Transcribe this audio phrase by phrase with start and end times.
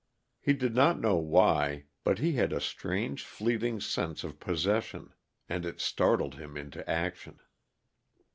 [0.39, 5.13] He did not know why, but he had a strange, fleeting sense of possession,
[5.47, 7.39] and it startled him into action.